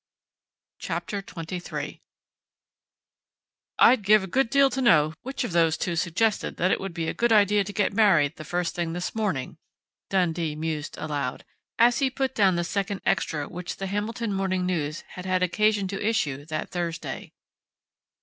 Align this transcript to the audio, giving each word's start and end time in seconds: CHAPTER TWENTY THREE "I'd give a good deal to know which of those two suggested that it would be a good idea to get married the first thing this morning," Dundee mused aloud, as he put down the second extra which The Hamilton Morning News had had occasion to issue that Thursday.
CHAPTER 0.79 1.21
TWENTY 1.21 1.59
THREE 1.59 2.01
"I'd 3.77 4.01
give 4.01 4.23
a 4.23 4.33
good 4.33 4.49
deal 4.49 4.71
to 4.71 4.81
know 4.81 5.13
which 5.21 5.43
of 5.43 5.51
those 5.51 5.77
two 5.77 5.95
suggested 5.95 6.57
that 6.57 6.71
it 6.71 6.79
would 6.79 6.95
be 6.95 7.07
a 7.07 7.13
good 7.13 7.31
idea 7.31 7.63
to 7.63 7.71
get 7.71 7.93
married 7.93 8.35
the 8.35 8.43
first 8.43 8.73
thing 8.73 8.93
this 8.93 9.13
morning," 9.13 9.59
Dundee 10.09 10.55
mused 10.55 10.97
aloud, 10.97 11.45
as 11.77 11.99
he 11.99 12.09
put 12.09 12.33
down 12.33 12.55
the 12.55 12.63
second 12.63 13.01
extra 13.05 13.47
which 13.47 13.75
The 13.75 13.85
Hamilton 13.85 14.33
Morning 14.33 14.65
News 14.65 15.01
had 15.09 15.27
had 15.27 15.43
occasion 15.43 15.87
to 15.89 16.03
issue 16.03 16.45
that 16.45 16.71
Thursday. 16.71 17.33